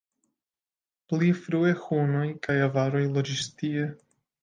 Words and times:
Pli 1.13 1.29
frue 1.43 1.75
hunoj 1.83 2.25
kaj 2.49 2.59
avaroj 2.71 3.07
loĝis 3.19 3.49
tie. 3.61 3.89